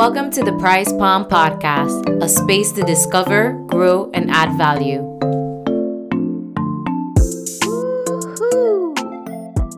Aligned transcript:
Welcome 0.00 0.30
to 0.30 0.42
the 0.42 0.56
Prized 0.56 0.98
Palm 0.98 1.26
Podcast, 1.26 2.08
a 2.24 2.26
space 2.26 2.72
to 2.72 2.82
discover, 2.82 3.52
grow, 3.66 4.10
and 4.14 4.30
add 4.30 4.56
value. 4.56 5.04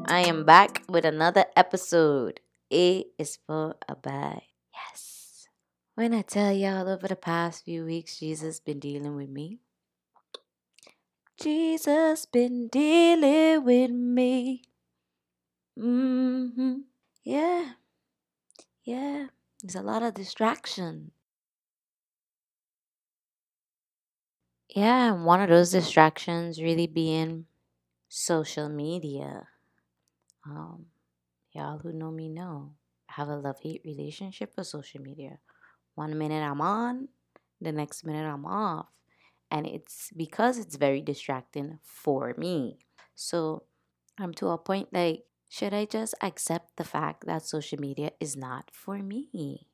I 0.07 0.21
am 0.21 0.45
back 0.45 0.85
with 0.89 1.05
another 1.05 1.47
episode. 1.57 2.39
A 2.73 3.05
is 3.19 3.41
for 3.45 3.75
abide. 3.89 4.43
Yes. 4.73 5.49
When 5.97 6.15
I 6.15 6.23
tell 6.23 6.53
y'all 6.53 6.89
over 6.89 7.09
the 7.09 7.17
past 7.17 7.65
few 7.65 7.85
weeks, 7.85 8.21
Jesus 8.21 8.61
been 8.61 8.79
dealing 8.79 9.17
with 9.17 9.29
me. 9.29 9.59
Jesus 11.37 12.27
been 12.27 12.69
dealing 12.69 13.65
with 13.65 13.91
me. 13.91 14.63
Mm-hmm. 15.77 16.75
Yeah. 17.25 17.73
Yeah. 18.85 19.27
There's 19.63 19.75
a 19.77 19.81
lot 19.81 20.03
of 20.03 20.13
distraction. 20.13 21.13
Yeah, 24.69 25.13
and 25.15 25.25
one 25.25 25.41
of 25.41 25.49
those 25.49 25.71
distractions 25.71 26.61
really 26.63 26.87
being 26.87 27.47
social 28.09 28.69
media. 28.69 29.49
Um, 30.47 30.87
y'all 31.53 31.79
who 31.79 31.93
know 31.93 32.11
me 32.11 32.29
know 32.29 32.75
I 33.11 33.15
have 33.15 33.29
a 33.29 33.37
love 33.37 33.59
hate 33.63 33.83
relationship 33.85 34.55
with 34.57 34.67
social 34.67 35.01
media. 35.03 35.39
One 35.95 36.19
minute 36.19 36.43
I'm 36.43 36.61
on, 36.61 37.09
the 37.61 37.73
next 37.73 38.05
minute 38.05 38.27
I'm 38.27 38.47
off. 38.47 38.89
And 39.51 39.67
it's 39.67 40.11
because 40.17 40.59
it's 40.59 40.77
very 40.77 41.03
distracting 41.03 41.79
for 41.85 42.35
me. 42.39 42.79
So 43.15 43.65
I'm 44.19 44.35
to 44.35 44.49
a 44.51 44.59
point 44.59 44.89
like 44.93 45.25
should 45.53 45.75
I 45.75 45.85
just 45.85 46.15
accept 46.23 46.79
the 46.79 46.85
fact 46.85 47.27
that 47.27 47.45
social 47.45 47.79
media 47.79 48.13
is 48.19 48.35
not 48.35 48.71
for 48.73 48.97
me 48.97 49.67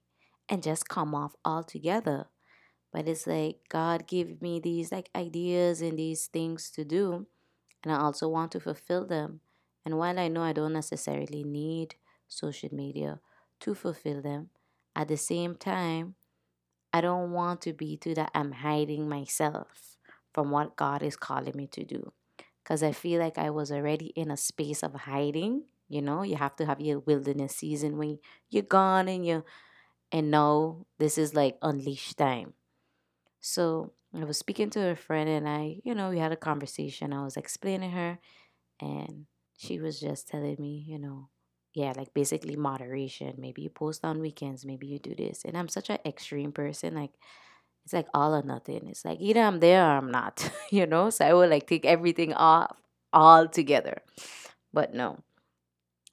and 0.49 0.61
just 0.61 0.89
come 0.89 1.15
off 1.15 1.37
altogether? 1.45 2.27
But 2.93 3.07
it's 3.07 3.29
like 3.29 3.59
God 3.69 4.09
gave 4.09 4.43
me 4.43 4.59
these 4.59 4.91
like 4.91 5.09
ideas 5.15 5.81
and 5.81 5.97
these 5.97 6.27
things 6.27 6.69
to 6.73 6.85
do, 6.85 7.29
and 7.85 7.93
I 7.93 8.01
also 8.01 8.27
want 8.27 8.51
to 8.53 8.61
fulfill 8.61 9.07
them. 9.07 9.39
And 9.87 9.99
while 9.99 10.19
I 10.19 10.27
know 10.27 10.43
I 10.43 10.53
don't 10.53 10.73
necessarily 10.73 11.45
need 11.45 11.95
social 12.27 12.71
media 12.73 13.21
to 13.61 13.73
fulfill 13.77 14.21
them, 14.21 14.51
at 14.97 15.07
the 15.07 15.17
same 15.17 15.55
time, 15.55 16.17
I 16.93 17.01
don't 17.03 17.31
want 17.31 17.61
to 17.63 17.73
be 17.73 17.97
to 17.99 18.17
that 18.17 18.33
I'm 18.35 18.51
hiding 18.51 19.09
myself 19.09 19.97
from 20.35 20.51
what 20.51 20.75
God 20.75 21.05
is 21.05 21.15
calling 21.15 21.55
me 21.55 21.69
to 21.69 21.85
do 21.85 22.13
because 22.69 22.83
I 22.83 22.93
feel 22.93 23.19
like 23.19 23.39
I 23.39 23.49
was 23.49 23.73
already 23.73 24.09
in 24.15 24.31
a 24.31 24.37
space 24.37 24.83
of 24.83 24.93
hiding. 24.93 25.65
You 25.89 26.03
know, 26.03 26.23
you 26.23 26.37
have 26.37 26.55
to 26.57 26.67
have 26.67 26.83
your 26.83 26.99
wilderness 26.99 27.57
season 27.57 27.97
when 27.97 28.19
you're 28.51 28.63
gone 28.63 29.09
and 29.09 29.25
you 29.25 29.43
and 30.13 30.31
now 30.31 30.87
this 30.99 31.19
is 31.19 31.35
like 31.35 31.59
unleash 31.63 32.15
time. 32.15 32.55
So 33.41 33.93
I 34.15 34.25
was 34.25 34.39
speaking 34.39 34.71
to 34.71 34.91
a 34.91 34.97
friend 34.97 35.29
and 35.29 35.49
I, 35.49 35.81
you 35.85 35.95
know, 35.95 36.11
we 36.11 36.19
had 36.19 36.33
a 36.33 36.37
conversation. 36.37 37.13
I 37.13 37.25
was 37.25 37.37
explaining 37.37 37.93
her 37.93 38.19
and 38.81 39.27
she 39.57 39.81
was 39.81 40.01
just 40.01 40.29
telling 40.29 40.57
me, 40.61 40.85
you 40.89 40.99
know, 40.99 41.31
yeah, 41.75 41.95
like 41.97 42.15
basically 42.15 42.57
moderation. 42.57 43.35
Maybe 43.39 43.63
you 43.63 43.71
post 43.71 44.05
on 44.05 44.21
weekends, 44.21 44.67
maybe 44.67 44.89
you 44.89 44.99
do 44.99 45.15
this. 45.15 45.45
And 45.45 45.57
I'm 45.57 45.69
such 45.69 45.91
an 45.91 45.99
extreme 46.07 46.53
person. 46.53 46.95
Like 46.95 47.13
it's 47.89 47.95
like 47.95 48.09
all 48.13 48.35
or 48.35 48.43
nothing. 48.43 48.87
It's 48.89 49.03
like 49.03 49.19
either 49.19 49.41
I'm 49.41 49.61
there 49.61 49.83
or 49.83 49.97
I'm 49.97 50.11
not, 50.11 50.51
you 50.71 50.85
know? 50.85 51.09
So 51.09 51.25
I 51.25 51.33
would 51.33 51.49
like 51.49 51.67
take 51.67 51.87
everything 51.87 52.35
off 52.35 52.77
all 53.15 53.49
together. 53.49 54.03
But 54.75 54.93
no. 54.93 55.21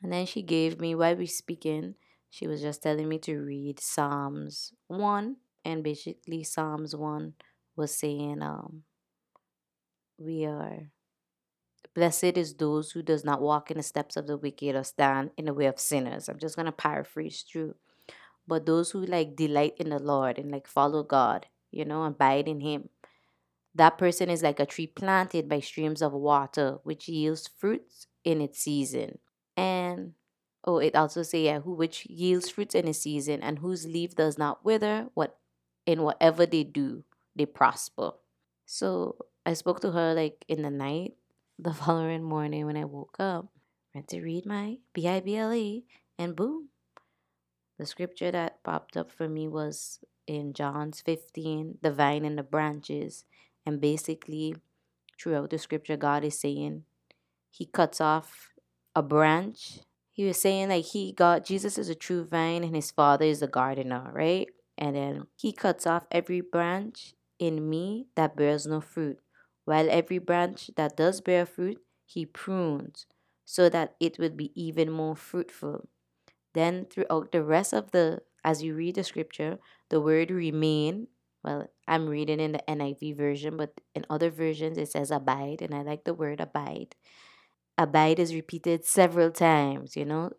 And 0.02 0.14
then 0.14 0.26
she 0.26 0.42
gave 0.42 0.80
me, 0.80 0.96
while 0.96 1.18
we 1.18 1.26
speaking, 1.26 1.96
she 2.30 2.48
was 2.48 2.62
just 2.62 2.82
telling 2.82 3.10
me 3.10 3.18
to 3.20 3.36
read 3.36 3.82
Psalms 3.82 4.72
1. 4.88 5.36
And 5.66 5.84
basically, 5.84 6.46
Psalms 6.46 6.96
1 6.96 7.34
was 7.76 7.94
saying, 7.94 8.42
um, 8.42 8.84
we 10.18 10.46
are 10.46 10.92
blessed 11.94 12.38
is 12.38 12.54
those 12.54 12.92
who 12.92 13.02
does 13.02 13.26
not 13.26 13.42
walk 13.42 13.70
in 13.70 13.76
the 13.76 13.84
steps 13.84 14.16
of 14.16 14.28
the 14.28 14.38
wicked 14.38 14.76
or 14.76 14.84
stand 14.86 15.32
in 15.38 15.44
the 15.44 15.54
way 15.54 15.66
of 15.66 15.78
sinners. 15.78 16.30
I'm 16.30 16.40
just 16.40 16.56
gonna 16.56 16.72
paraphrase 16.72 17.44
through. 17.52 17.76
But 18.48 18.66
those 18.66 18.92
who 18.92 19.06
like 19.06 19.36
delight 19.36 19.74
in 19.78 19.90
the 19.90 20.00
Lord 20.00 20.38
and 20.38 20.52
like 20.52 20.68
follow 20.68 21.04
God, 21.04 21.48
you 21.76 21.86
know, 21.86 22.04
abide 22.04 22.48
in 22.48 22.62
Him. 22.62 22.90
That 23.76 23.98
person 23.98 24.30
is 24.30 24.42
like 24.42 24.60
a 24.60 24.66
tree 24.66 24.88
planted 24.88 25.50
by 25.50 25.60
streams 25.60 26.02
of 26.02 26.14
water, 26.14 26.80
which 26.84 27.10
yields 27.10 27.48
fruits 27.48 28.08
in 28.24 28.42
its 28.42 28.60
season. 28.60 29.20
And 29.58 30.14
oh, 30.64 30.78
it 30.80 30.96
also 30.96 31.24
say 31.24 31.46
yeah, 31.46 31.60
who 31.60 31.74
which 31.74 32.06
yields 32.06 32.50
fruits 32.50 32.76
in 32.76 32.88
its 32.88 33.00
season, 33.00 33.44
and 33.44 33.60
whose 33.60 33.86
leaf 33.86 34.16
does 34.16 34.38
not 34.38 34.64
wither. 34.64 35.10
What 35.14 35.38
in 35.86 36.02
whatever 36.02 36.46
they 36.46 36.64
do, 36.64 37.04
they 37.36 37.46
prosper. 37.46 38.12
So 38.66 39.18
I 39.46 39.54
spoke 39.54 39.82
to 39.82 39.92
her 39.92 40.14
like 40.14 40.46
in 40.48 40.62
the 40.62 40.72
night. 40.72 41.14
The 41.60 41.74
following 41.84 42.24
morning, 42.24 42.66
when 42.66 42.78
I 42.78 42.86
woke 42.86 43.18
up, 43.20 43.48
went 43.94 44.08
to 44.10 44.22
read 44.22 44.46
my 44.46 44.78
B 44.94 45.08
I 45.08 45.20
B 45.20 45.38
L 45.38 45.54
E, 45.54 45.86
and 46.18 46.36
boom, 46.36 46.70
the 47.78 47.86
scripture 47.86 48.32
that 48.32 48.64
popped 48.64 48.98
up 48.98 49.12
for 49.12 49.28
me 49.28 49.48
was 49.48 50.00
in 50.28 50.54
John's 50.54 51.02
15, 51.02 51.80
the 51.82 51.92
vine 51.92 52.26
and 52.26 52.38
the 52.38 52.44
branches. 52.44 53.26
And 53.66 53.82
basically, 53.82 54.56
throughout 55.20 55.50
the 55.50 55.58
scripture, 55.58 55.98
God 55.98 56.24
is 56.24 56.40
saying 56.40 56.84
He 57.50 57.66
cuts 57.66 58.00
off 58.00 58.54
a 58.96 59.02
branch. 59.02 59.80
He 60.12 60.26
was 60.26 60.40
saying, 60.40 60.70
like, 60.70 60.86
He 60.86 61.12
got 61.12 61.46
Jesus 61.46 61.78
is 61.78 61.90
a 61.90 61.96
true 61.96 62.26
vine 62.26 62.64
and 62.64 62.76
His 62.76 62.92
Father 62.92 63.26
is 63.26 63.42
a 63.42 63.48
gardener, 63.48 64.12
right? 64.14 64.48
And 64.78 64.96
then 64.96 65.28
He 65.36 65.52
cuts 65.52 65.88
off 65.88 66.06
every 66.12 66.42
branch 66.42 67.14
in 67.40 67.70
me 67.70 68.08
that 68.16 68.36
bears 68.36 68.66
no 68.66 68.82
fruit, 68.82 69.20
while 69.66 69.90
every 69.90 70.20
branch 70.20 70.72
that 70.78 70.96
does 70.96 71.22
bear 71.22 71.46
fruit, 71.46 71.80
He 72.06 72.26
prunes 72.26 73.06
so 73.46 73.70
that 73.70 73.96
it 74.00 74.18
would 74.18 74.36
be 74.36 74.52
even 74.56 74.92
more 74.92 75.16
fruitful. 75.16 75.88
Then, 76.54 76.86
throughout 76.86 77.32
the 77.32 77.44
rest 77.44 77.74
of 77.74 77.92
the 77.92 78.22
as 78.46 78.62
you 78.62 78.76
read 78.76 78.96
the 78.96 79.04
scripture, 79.04 79.58
the 79.90 80.00
word 80.00 80.30
remain, 80.30 81.08
well, 81.44 81.68
I'm 81.88 82.08
reading 82.08 82.40
in 82.40 82.52
the 82.52 82.64
NIV 82.70 83.18
version, 83.18 83.58
but 83.58 83.74
in 83.96 84.06
other 84.10 84.30
versions 84.30 84.78
it 84.78 84.90
says 84.90 85.10
abide, 85.10 85.62
and 85.62 85.74
I 85.74 85.82
like 85.82 86.04
the 86.04 86.14
word 86.14 86.40
abide. 86.40 86.96
Abide 87.78 88.20
is 88.20 88.36
repeated 88.36 88.86
several 88.86 89.32
times, 89.32 89.98
you 89.98 90.06
know. 90.06 90.32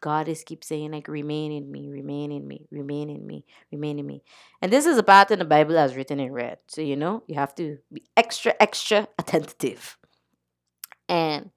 God 0.00 0.28
is 0.28 0.42
keep 0.44 0.64
saying 0.64 0.90
like 0.90 1.08
remain 1.08 1.52
in 1.52 1.70
me, 1.70 1.88
remain 1.88 2.32
in 2.32 2.46
me, 2.46 2.66
remain 2.70 3.08
in 3.08 3.26
me, 3.26 3.46
remain 3.72 3.98
in 3.98 4.06
me. 4.06 4.22
And 4.60 4.70
this 4.70 4.84
is 4.84 4.98
a 4.98 5.02
part 5.02 5.30
in 5.30 5.38
the 5.38 5.46
Bible 5.46 5.74
that's 5.74 5.94
written 5.94 6.20
in 6.20 6.32
red. 6.32 6.58
So 6.66 6.82
you 6.82 6.96
know, 6.96 7.22
you 7.26 7.36
have 7.36 7.54
to 7.54 7.78
be 7.90 8.02
extra, 8.16 8.54
extra 8.60 9.08
attentive. 9.18 9.96
And 11.08 11.50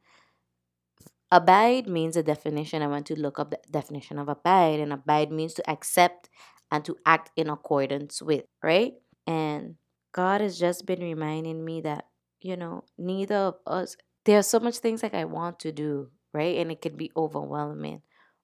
Abide 1.32 1.88
means 1.88 2.16
a 2.16 2.24
definition. 2.24 2.82
I 2.82 2.88
want 2.88 3.06
to 3.08 3.20
look 3.20 3.38
up 3.40 3.52
the 3.52 3.60
definition 3.70 4.18
of 4.18 4.30
abide, 4.30 4.80
and 4.80 4.94
abide 4.94 5.32
means 5.32 5.54
to 5.56 5.70
accept 5.70 6.30
and 6.72 6.86
to 6.86 6.96
act 7.06 7.32
in 7.36 7.50
accordance 7.50 8.22
with, 8.22 8.46
right? 8.64 8.94
And 9.26 9.76
God 10.14 10.40
has 10.42 10.58
just 10.58 10.86
been 10.86 11.02
reminding 11.02 11.64
me 11.66 11.82
that, 11.82 12.06
you 12.40 12.56
know, 12.56 12.86
neither 12.98 13.36
of 13.36 13.56
us, 13.66 13.98
there 14.26 14.40
are 14.40 14.44
so 14.44 14.60
much 14.60 14.78
things 14.78 15.04
like 15.04 15.14
I 15.14 15.26
want 15.26 15.60
to 15.62 15.72
do, 15.72 16.10
right? 16.34 16.58
And 16.58 16.72
it 16.72 16.82
can 16.82 16.96
be 16.96 17.12
overwhelming, 17.16 18.04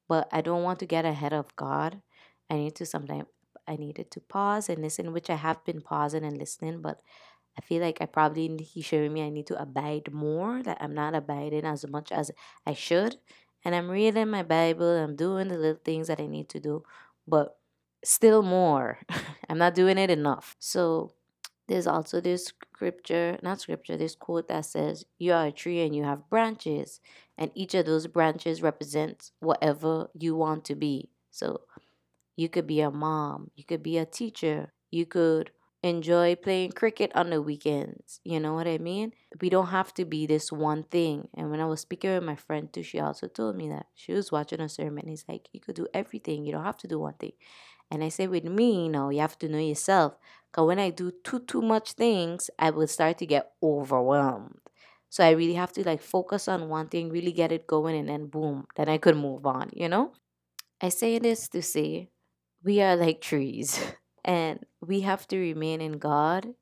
but 0.10 0.28
I 0.32 0.42
don't 0.42 0.64
want 0.64 0.80
to 0.80 0.86
get 0.86 1.06
ahead 1.06 1.34
of 1.34 1.56
God. 1.56 2.02
I 2.50 2.56
need 2.56 2.76
to 2.76 2.86
sometimes, 2.86 3.28
I 3.66 3.78
needed 3.78 4.12
to 4.12 4.20
pause 4.20 4.68
and 4.68 4.82
listen, 4.82 5.14
which 5.14 5.30
I 5.30 5.36
have 5.36 5.64
been 5.64 5.82
pausing 5.82 6.26
and 6.26 6.38
listening, 6.38 6.82
but 6.82 7.00
I 7.58 7.62
feel 7.62 7.82
like 7.82 8.00
I 8.02 8.06
probably 8.06 8.58
he's 8.64 8.86
showing 8.86 9.14
me 9.14 9.24
I 9.24 9.30
need 9.30 9.48
to 9.48 9.62
abide 9.62 10.12
more, 10.12 10.64
that 10.64 10.78
I'm 10.82 10.94
not 10.94 11.16
abiding 11.16 11.66
as 11.66 11.88
much 11.88 12.12
as 12.12 12.32
I 12.66 12.74
should. 12.74 13.18
And 13.66 13.76
I'm 13.76 13.90
reading 13.90 14.30
my 14.30 14.44
Bible, 14.44 14.98
I'm 14.98 15.16
doing 15.16 15.48
the 15.48 15.58
little 15.58 15.82
things 15.84 16.08
that 16.08 16.20
I 16.20 16.28
need 16.28 16.50
to 16.50 16.60
do, 16.60 16.84
but 17.28 17.58
still 18.04 18.42
more. 18.42 19.00
I'm 19.50 19.58
not 19.58 19.76
doing 19.76 19.98
it 19.98 20.10
enough. 20.10 20.56
So 20.60 21.14
there's 21.68 21.88
also 21.88 22.20
this 22.20 22.46
scripture, 22.46 23.38
not 23.42 23.62
scripture, 23.62 23.96
this 23.96 24.16
quote 24.16 24.48
that 24.50 24.66
says, 24.66 25.06
You 25.18 25.34
are 25.34 25.48
a 25.48 25.52
tree 25.52 25.82
and 25.82 25.96
you 25.96 26.04
have 26.04 26.30
branches, 26.30 27.00
and 27.38 27.52
each 27.56 27.74
of 27.74 27.86
those 27.86 28.08
branches 28.08 28.62
represents 28.62 29.32
whatever 29.40 30.10
you 30.14 30.36
want 30.36 30.66
to 30.66 30.76
be. 30.76 31.10
So 31.32 31.62
you 32.36 32.50
could 32.50 32.68
be 32.68 32.82
a 32.82 32.92
mom, 32.92 33.52
you 33.56 33.64
could 33.64 33.82
be 33.82 33.98
a 33.98 34.06
teacher, 34.06 34.74
you 34.92 35.06
could 35.06 35.52
enjoy 35.84 36.36
playing 36.36 36.72
cricket 36.72 37.12
on 37.16 37.30
the 37.30 37.42
weekends. 37.42 38.20
You 38.24 38.40
know 38.40 38.54
what 38.54 38.68
I 38.68 38.78
mean? 38.78 39.14
We 39.42 39.50
don't 39.50 39.68
have 39.68 39.94
to 39.96 40.06
be 40.06 40.26
this 40.26 40.52
one 40.52 40.84
thing. 40.84 41.28
And 41.36 41.52
when 41.52 41.60
I 41.60 41.66
was 41.66 41.82
speaking 41.82 42.12
with 42.14 42.24
my 42.24 42.36
friend 42.36 42.72
too, 42.72 42.84
she 42.84 43.00
also 43.00 43.28
told 43.28 43.58
me 43.58 43.70
that 43.70 43.88
she 43.94 44.14
was 44.14 44.32
watching 44.32 44.62
a 44.62 44.70
sermon. 44.70 45.08
He's 45.08 45.26
like, 45.28 45.50
you 45.52 45.60
could 45.60 45.76
do 45.76 45.88
everything. 45.94 46.46
You 46.46 46.54
don't 46.54 46.64
have 46.66 46.78
to 46.78 46.88
do 46.88 47.00
one 47.00 47.16
thing. 47.16 47.34
And 47.92 48.04
I 48.04 48.10
say, 48.10 48.28
with 48.28 48.46
me, 48.46 48.86
you 48.86 48.90
know, 48.90 49.10
you 49.10 49.20
have 49.22 49.38
to 49.40 49.48
know 49.50 49.60
yourself. 49.60 50.14
Because 50.52 50.68
when 50.68 50.80
I 50.80 50.90
do 50.90 51.12
too 51.24 51.40
too 51.42 51.62
much 51.62 51.94
things, 51.94 52.50
I 52.60 52.70
will 52.72 52.88
start 52.88 53.18
to 53.20 53.26
get 53.26 53.52
overwhelmed. 53.62 54.60
So 55.10 55.24
I 55.24 55.32
really 55.32 55.54
have 55.56 55.74
to 55.74 55.84
like 55.86 56.02
focus 56.02 56.48
on 56.48 56.70
one 56.70 56.88
thing, 56.90 57.10
really 57.10 57.32
get 57.32 57.52
it 57.52 57.68
going, 57.68 57.96
and 57.96 58.10
then 58.10 58.28
boom, 58.28 58.66
then 58.76 58.90
I 58.90 58.98
could 58.98 59.18
move 59.18 59.46
on. 59.46 59.70
You 59.74 59.90
know. 59.90 60.14
I 60.82 60.90
say 60.90 61.18
this 61.20 61.48
to 61.50 61.62
say 61.64 62.10
we 62.64 62.82
are 62.82 62.96
like 62.96 63.22
trees 63.22 63.80
and 64.24 64.66
we 64.82 65.02
have 65.02 65.28
to 65.28 65.38
remain 65.38 65.82
in 65.82 65.94
God 65.94 66.54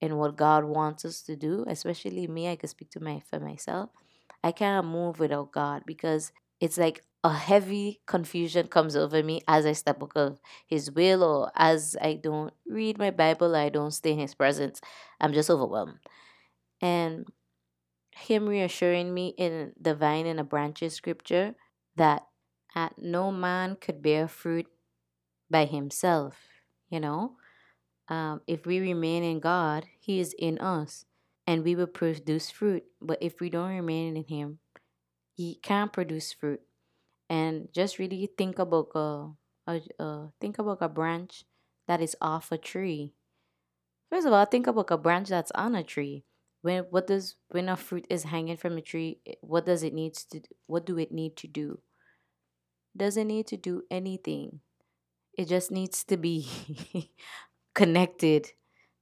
and 0.00 0.18
what 0.18 0.36
God 0.36 0.64
wants 0.64 1.04
us 1.04 1.22
to 1.22 1.36
do, 1.36 1.64
especially 1.68 2.26
me, 2.26 2.50
I 2.50 2.56
can 2.56 2.68
speak 2.68 2.90
to 2.90 3.00
my 3.00 3.22
for 3.28 3.38
myself. 3.38 3.90
I 4.42 4.52
cannot 4.52 4.86
move 4.86 5.20
without 5.20 5.52
God 5.52 5.82
because 5.86 6.32
it's 6.60 6.78
like 6.78 7.04
a 7.22 7.32
heavy 7.32 8.00
confusion 8.06 8.66
comes 8.66 8.96
over 8.96 9.22
me 9.22 9.42
as 9.46 9.64
I 9.64 9.72
step 9.72 10.02
out 10.02 10.16
of 10.16 10.40
His 10.66 10.90
will 10.90 11.22
or 11.22 11.52
as 11.54 11.96
I 12.00 12.14
don't 12.14 12.52
read 12.66 12.98
my 12.98 13.10
Bible, 13.10 13.54
I 13.54 13.68
don't 13.68 13.92
stay 13.92 14.12
in 14.12 14.18
His 14.18 14.34
presence. 14.34 14.80
I'm 15.20 15.32
just 15.32 15.50
overwhelmed. 15.50 15.98
And 16.80 17.26
Him 18.10 18.48
reassuring 18.48 19.14
me 19.14 19.34
in 19.38 19.72
the 19.80 19.94
vine 19.94 20.26
and 20.26 20.40
the 20.40 20.44
branches 20.44 20.94
scripture 20.94 21.54
that 21.96 22.26
at 22.74 22.98
no 22.98 23.30
man 23.30 23.76
could 23.76 24.02
bear 24.02 24.26
fruit 24.26 24.66
by 25.50 25.66
himself, 25.66 26.36
you 26.92 27.00
know. 27.00 27.32
Um, 28.08 28.42
if 28.46 28.66
we 28.66 28.78
remain 28.78 29.24
in 29.24 29.40
God, 29.40 29.86
He 29.98 30.20
is 30.20 30.34
in 30.38 30.58
us, 30.58 31.06
and 31.46 31.64
we 31.64 31.74
will 31.74 31.88
produce 31.88 32.50
fruit. 32.50 32.84
But 33.00 33.18
if 33.20 33.40
we 33.40 33.48
don't 33.48 33.70
remain 33.70 34.16
in 34.16 34.24
Him, 34.24 34.58
He 35.34 35.58
can't 35.62 35.92
produce 35.92 36.32
fruit. 36.32 36.60
And 37.30 37.68
just 37.72 37.98
really 37.98 38.28
think 38.36 38.58
about 38.58 38.88
a, 38.94 39.30
a, 39.66 39.80
a 39.98 40.28
think 40.38 40.58
about 40.58 40.82
a 40.82 40.88
branch 40.88 41.44
that 41.88 42.02
is 42.02 42.14
off 42.20 42.52
a 42.52 42.58
tree. 42.58 43.14
First 44.10 44.26
of 44.26 44.34
all, 44.34 44.44
think 44.44 44.66
about 44.66 44.90
a 44.90 44.98
branch 44.98 45.30
that's 45.30 45.52
on 45.54 45.74
a 45.74 45.82
tree. 45.82 46.24
When 46.60 46.84
what 46.90 47.06
does 47.06 47.36
when 47.48 47.70
a 47.70 47.76
fruit 47.76 48.06
is 48.10 48.24
hanging 48.24 48.58
from 48.58 48.76
a 48.76 48.82
tree, 48.82 49.20
what 49.40 49.64
does 49.64 49.82
it 49.82 49.94
needs 49.94 50.24
to 50.26 50.42
what 50.66 50.84
do 50.84 50.98
it 50.98 51.10
need 51.10 51.36
to 51.38 51.48
do? 51.48 51.80
Doesn't 52.94 53.26
need 53.26 53.46
to 53.46 53.56
do 53.56 53.82
anything. 53.90 54.60
It 55.34 55.48
just 55.48 55.70
needs 55.70 56.04
to 56.04 56.16
be 56.16 56.48
connected 57.74 58.52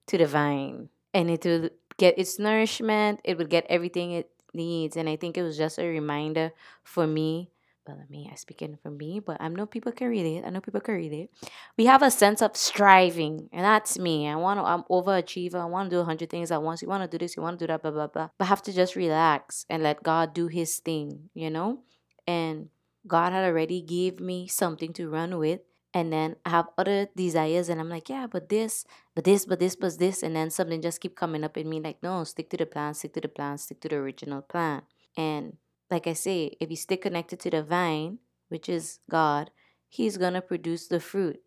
to 0.06 0.18
the 0.18 0.26
vine 0.26 0.88
and 1.14 1.30
it 1.30 1.44
will 1.44 1.70
get 1.96 2.18
its 2.18 2.38
nourishment 2.38 3.20
it 3.24 3.36
will 3.38 3.46
get 3.46 3.66
everything 3.68 4.12
it 4.12 4.30
needs 4.54 4.96
and 4.96 5.08
i 5.08 5.16
think 5.16 5.36
it 5.36 5.42
was 5.42 5.56
just 5.56 5.78
a 5.78 5.86
reminder 5.86 6.50
for 6.82 7.06
me 7.06 7.50
well 7.86 7.98
I 8.00 8.30
I 8.30 8.34
speaking 8.34 8.76
for 8.82 8.90
me 8.90 9.20
but 9.20 9.38
I 9.40 9.48
know 9.48 9.66
people 9.66 9.92
can 9.92 10.08
read 10.08 10.26
it 10.26 10.44
I 10.44 10.50
know 10.50 10.60
people 10.60 10.80
can 10.80 10.94
read 10.94 11.12
it 11.12 11.30
we 11.78 11.86
have 11.86 12.02
a 12.02 12.10
sense 12.10 12.42
of 12.42 12.56
striving 12.56 13.48
and 13.52 13.64
that's 13.64 13.98
me. 13.98 14.28
I 14.28 14.36
want 14.36 14.58
to 14.60 14.64
I'm 14.64 14.82
overachiever 14.84 15.56
I 15.56 15.64
want 15.64 15.90
to 15.90 15.96
do 15.96 16.00
a 16.00 16.04
hundred 16.04 16.30
things 16.30 16.50
at 16.50 16.62
once 16.62 16.82
you 16.82 16.88
want 16.88 17.02
to 17.02 17.08
do 17.08 17.22
this 17.22 17.36
you 17.36 17.42
want 17.42 17.58
to 17.58 17.64
do 17.64 17.72
that 17.72 17.82
blah 17.82 17.90
blah 17.90 18.06
blah 18.06 18.28
but 18.38 18.44
I 18.44 18.48
have 18.48 18.62
to 18.62 18.72
just 18.72 18.96
relax 18.96 19.64
and 19.70 19.82
let 19.82 20.02
God 20.02 20.34
do 20.34 20.46
his 20.48 20.78
thing 20.78 21.30
you 21.34 21.50
know? 21.50 21.80
And 22.26 22.68
God 23.06 23.32
had 23.32 23.44
already 23.44 23.80
gave 23.80 24.20
me 24.20 24.46
something 24.46 24.92
to 24.92 25.08
run 25.08 25.38
with 25.38 25.60
and 25.92 26.12
then 26.12 26.36
I 26.44 26.50
have 26.50 26.68
other 26.78 27.08
desires 27.16 27.68
and 27.68 27.80
I'm 27.80 27.88
like, 27.88 28.08
yeah, 28.08 28.26
but 28.26 28.48
this, 28.48 28.84
but 29.14 29.24
this, 29.24 29.44
but 29.44 29.58
this, 29.58 29.74
but 29.74 29.98
this, 29.98 30.22
and 30.22 30.36
then 30.36 30.50
something 30.50 30.80
just 30.80 31.00
keep 31.00 31.16
coming 31.16 31.42
up 31.42 31.56
in 31.56 31.68
me 31.68 31.80
like, 31.80 32.02
no, 32.02 32.22
stick 32.24 32.48
to 32.50 32.56
the 32.56 32.66
plan, 32.66 32.94
stick 32.94 33.12
to 33.14 33.20
the 33.20 33.28
plan, 33.28 33.58
stick 33.58 33.80
to 33.80 33.88
the 33.88 33.96
original 33.96 34.42
plan. 34.42 34.82
And 35.16 35.56
like 35.90 36.06
I 36.06 36.12
say, 36.12 36.56
if 36.60 36.70
you 36.70 36.76
stay 36.76 36.96
connected 36.96 37.40
to 37.40 37.50
the 37.50 37.62
vine, 37.62 38.18
which 38.48 38.68
is 38.68 39.00
God, 39.10 39.50
He's 39.88 40.16
gonna 40.16 40.40
produce 40.40 40.86
the 40.86 41.00
fruit. 41.00 41.40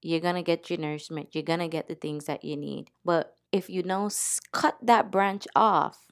You're 0.00 0.20
gonna 0.20 0.44
get 0.44 0.70
your 0.70 0.78
nourishment. 0.78 1.30
You're 1.32 1.42
gonna 1.42 1.66
get 1.66 1.88
the 1.88 1.96
things 1.96 2.26
that 2.26 2.44
you 2.44 2.56
need. 2.56 2.90
But 3.04 3.34
if 3.50 3.68
you 3.68 3.82
don't 3.82 4.14
cut 4.52 4.78
that 4.82 5.10
branch 5.10 5.48
off, 5.56 6.06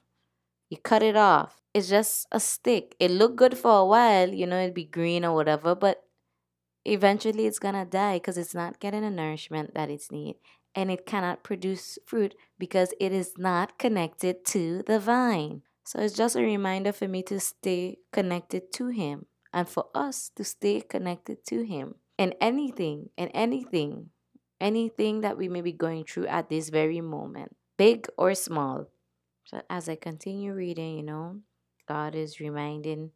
you 0.69 0.77
cut 0.77 1.01
it 1.01 1.15
off. 1.15 1.61
It's 1.73 1.87
just 1.87 2.27
a 2.31 2.41
stick. 2.41 2.95
It 2.99 3.11
look 3.11 3.37
good 3.37 3.57
for 3.57 3.79
a 3.79 3.85
while, 3.85 4.33
you 4.33 4.45
know, 4.45 4.59
it'd 4.59 4.73
be 4.73 4.83
green 4.83 5.23
or 5.23 5.33
whatever, 5.33 5.75
but 5.75 6.03
eventually 6.87 7.45
it's 7.45 7.59
gonna 7.59 7.85
die 7.85 8.15
because 8.15 8.37
it's 8.37 8.55
not 8.55 8.79
getting 8.79 9.01
the 9.01 9.09
nourishment 9.09 9.73
that 9.73 9.89
it's 9.89 10.11
need 10.11 10.35
and 10.73 10.91
it 10.91 11.05
cannot 11.05 11.43
produce 11.43 11.97
fruit 12.05 12.35
because 12.59 12.93
it 12.99 13.11
is 13.11 13.33
not 13.37 13.79
connected 13.79 14.45
to 14.45 14.83
the 14.85 14.99
vine. 14.99 15.63
So 15.83 15.99
it's 15.99 16.13
just 16.13 16.35
a 16.35 16.41
reminder 16.41 16.91
for 16.91 17.07
me 17.07 17.23
to 17.23 17.39
stay 17.39 17.97
connected 18.11 18.71
to 18.73 18.89
him 18.89 19.25
and 19.51 19.67
for 19.67 19.85
us 19.95 20.29
to 20.35 20.43
stay 20.43 20.81
connected 20.81 21.45
to 21.47 21.63
him. 21.63 21.95
And 22.19 22.35
anything 22.41 23.09
and 23.17 23.31
anything 23.33 24.09
anything 24.59 25.21
that 25.21 25.37
we 25.37 25.47
may 25.47 25.61
be 25.61 25.71
going 25.71 26.03
through 26.03 26.25
at 26.25 26.49
this 26.49 26.69
very 26.69 26.99
moment 26.99 27.55
big 27.77 28.07
or 28.17 28.33
small. 28.33 28.87
So 29.45 29.61
as 29.69 29.87
i 29.87 29.95
continue 29.95 30.53
reading 30.53 30.97
you 30.97 31.03
know 31.03 31.37
god 31.87 32.15
is 32.15 32.39
reminding 32.39 33.11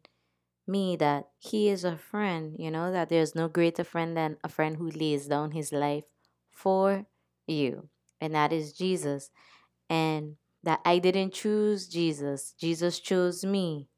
me 0.66 0.96
that 0.96 1.28
he 1.38 1.68
is 1.68 1.84
a 1.84 1.96
friend, 1.96 2.56
you 2.58 2.70
know, 2.70 2.92
that 2.92 3.08
there's 3.08 3.34
no 3.34 3.48
greater 3.48 3.84
friend 3.84 4.16
than 4.16 4.36
a 4.44 4.48
friend 4.48 4.76
who 4.76 4.90
lays 4.90 5.26
down 5.26 5.52
his 5.52 5.72
life 5.72 6.04
for 6.50 7.06
you. 7.46 7.88
And 8.20 8.34
that 8.34 8.52
is 8.52 8.72
Jesus. 8.72 9.30
And 9.90 10.36
that 10.62 10.80
I 10.84 10.98
didn't 10.98 11.32
choose 11.32 11.88
Jesus, 11.88 12.54
Jesus 12.58 13.00
chose 13.00 13.44
me. 13.44 13.88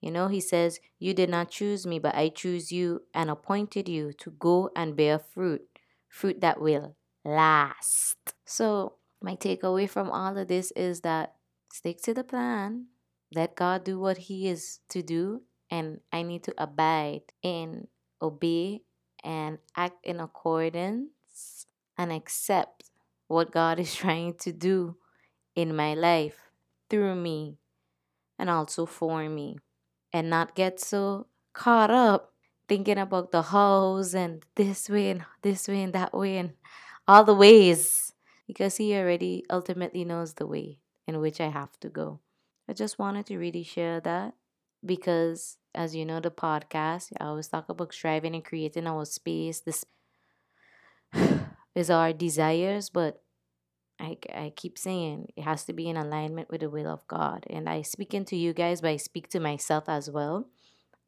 You 0.00 0.10
know, 0.10 0.28
he 0.28 0.40
says, 0.40 0.80
You 0.98 1.12
did 1.12 1.28
not 1.28 1.50
choose 1.50 1.86
me, 1.86 1.98
but 1.98 2.14
I 2.14 2.28
choose 2.28 2.70
you 2.70 3.02
and 3.12 3.30
appointed 3.30 3.88
you 3.88 4.12
to 4.20 4.30
go 4.30 4.70
and 4.76 4.96
bear 4.96 5.18
fruit, 5.18 5.62
fruit 6.08 6.40
that 6.40 6.60
will 6.60 6.96
last. 7.24 8.16
So, 8.44 8.94
my 9.20 9.34
takeaway 9.34 9.88
from 9.88 10.10
all 10.10 10.38
of 10.38 10.48
this 10.48 10.70
is 10.72 11.00
that 11.00 11.34
stick 11.72 12.00
to 12.02 12.14
the 12.14 12.22
plan, 12.22 12.86
let 13.34 13.56
God 13.56 13.84
do 13.84 13.98
what 13.98 14.18
He 14.18 14.48
is 14.48 14.78
to 14.90 15.02
do, 15.02 15.42
and 15.70 16.00
I 16.12 16.22
need 16.22 16.42
to 16.44 16.54
abide 16.58 17.22
in, 17.42 17.88
obey 18.20 18.82
and 19.24 19.58
act 19.76 20.04
in 20.04 20.20
accordance 20.20 21.66
and 21.96 22.12
accept 22.12 22.84
what 23.26 23.50
God 23.50 23.78
is 23.78 23.94
trying 24.02 24.34
to 24.34 24.52
do 24.52 24.96
in 25.54 25.74
my 25.74 25.94
life 25.94 26.50
through 26.88 27.14
me 27.14 27.58
and 28.38 28.48
also 28.48 28.86
for 28.86 29.28
me 29.28 29.58
and 30.12 30.30
not 30.30 30.54
get 30.54 30.80
so 30.80 31.26
caught 31.52 31.90
up 31.90 32.32
thinking 32.68 32.98
about 32.98 33.32
the 33.32 33.42
hows 33.42 34.14
and 34.14 34.44
this 34.54 34.88
way 34.88 35.10
and 35.10 35.24
this 35.42 35.66
way 35.68 35.82
and 35.82 35.92
that 35.92 36.14
way 36.14 36.36
and 36.36 36.52
all 37.06 37.24
the 37.24 37.34
ways 37.34 38.12
because 38.46 38.76
he 38.76 38.94
already 38.94 39.44
ultimately 39.50 40.04
knows 40.04 40.34
the 40.34 40.46
way 40.46 40.78
in 41.06 41.20
which 41.20 41.40
I 41.40 41.48
have 41.48 41.78
to 41.80 41.88
go. 41.88 42.20
I 42.68 42.74
just 42.74 42.98
wanted 42.98 43.26
to 43.26 43.38
really 43.38 43.62
share 43.62 44.00
that 44.00 44.34
because 44.84 45.58
as 45.74 45.94
you 45.94 46.04
know 46.04 46.20
the 46.20 46.30
podcast 46.30 47.12
i 47.20 47.24
always 47.24 47.48
talk 47.48 47.68
about 47.68 47.92
striving 47.92 48.34
and 48.34 48.44
creating 48.44 48.86
our 48.86 49.04
space. 49.04 49.60
This 49.60 49.84
is 51.74 51.90
our 51.90 52.12
desires 52.12 52.90
but 52.90 53.22
I, 54.00 54.16
I 54.32 54.52
keep 54.56 54.78
saying 54.78 55.28
it 55.36 55.42
has 55.42 55.64
to 55.64 55.72
be 55.72 55.88
in 55.88 55.96
alignment 55.96 56.50
with 56.50 56.60
the 56.60 56.70
will 56.70 56.86
of 56.88 57.06
god. 57.08 57.46
And 57.50 57.68
i 57.68 57.82
speak 57.82 58.14
into 58.14 58.36
you 58.36 58.52
guys 58.52 58.80
but 58.80 58.90
i 58.90 58.96
speak 58.96 59.28
to 59.30 59.40
myself 59.40 59.88
as 59.88 60.10
well. 60.10 60.48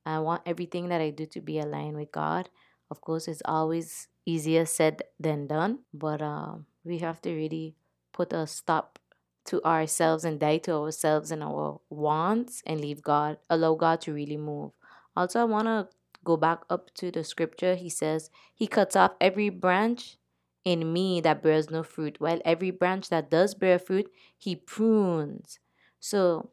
I 0.06 0.18
want 0.20 0.42
everything 0.46 0.88
that 0.88 1.00
i 1.00 1.10
do 1.10 1.26
to 1.26 1.40
be 1.40 1.58
aligned 1.58 1.96
with 1.96 2.12
god. 2.12 2.48
Of 2.90 3.00
course 3.00 3.28
it's 3.28 3.42
always 3.44 4.08
easier 4.26 4.66
said 4.66 5.02
than 5.18 5.46
done 5.46 5.80
but 5.94 6.22
um, 6.22 6.66
we 6.84 6.98
have 6.98 7.20
to 7.22 7.32
really 7.34 7.76
put 8.12 8.32
a 8.32 8.46
stop 8.46 8.98
to 9.46 9.64
ourselves 9.64 10.24
and 10.24 10.38
die 10.38 10.58
to 10.58 10.72
ourselves 10.74 11.30
and 11.30 11.42
our 11.42 11.80
wants 11.88 12.62
and 12.66 12.80
leave 12.80 13.02
God, 13.02 13.38
allow 13.48 13.74
God 13.74 14.00
to 14.02 14.12
really 14.12 14.36
move. 14.36 14.72
Also, 15.16 15.40
I 15.40 15.44
want 15.44 15.66
to 15.66 15.88
go 16.24 16.36
back 16.36 16.60
up 16.68 16.92
to 16.94 17.10
the 17.10 17.24
scripture. 17.24 17.74
He 17.74 17.88
says, 17.88 18.30
He 18.54 18.66
cuts 18.66 18.96
off 18.96 19.12
every 19.20 19.48
branch 19.48 20.16
in 20.64 20.92
me 20.92 21.20
that 21.22 21.42
bears 21.42 21.70
no 21.70 21.82
fruit, 21.82 22.16
while 22.20 22.40
every 22.44 22.70
branch 22.70 23.08
that 23.08 23.30
does 23.30 23.54
bear 23.54 23.78
fruit, 23.78 24.10
He 24.36 24.54
prunes. 24.54 25.58
So, 25.98 26.50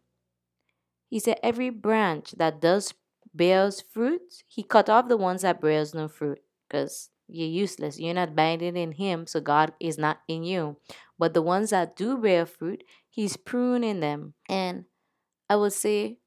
He 1.10 1.20
said, 1.20 1.39
Every 1.44 1.70
branch 1.70 2.32
that 2.38 2.62
does 2.62 2.94
bears 3.34 3.82
fruit, 3.82 4.44
He 4.48 4.63
cut 4.63 4.89
off 4.89 5.10
the 5.10 5.17
ones 5.17 5.41
that 5.41 5.62
bears 5.62 5.94
no 5.94 6.08
fruit 6.08 6.41
because 6.67 7.10
you're 7.27 7.48
useless. 7.48 8.00
You're 8.00 8.13
not 8.13 8.36
binding 8.36 8.77
in 8.77 8.94
Him, 8.94 9.27
so 9.27 9.41
God 9.41 9.74
is 9.79 9.98
not 9.98 10.20
in 10.27 10.44
you. 10.44 10.77
But 11.17 11.33
the 11.33 11.41
ones 11.41 11.71
that 11.71 11.95
do 11.95 12.17
bear 12.17 12.45
fruit, 12.45 12.83
He's 13.09 13.38
pruning 13.38 14.00
them. 14.00 14.33
And 14.47 14.86
I 15.50 15.55
would 15.55 15.74
say, 15.74 16.19